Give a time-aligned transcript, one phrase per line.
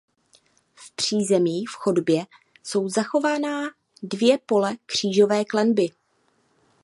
[0.75, 2.25] V přízemí v chodbě
[2.63, 3.63] jsou zachovaná
[4.03, 5.87] dvě pole křížové klenby.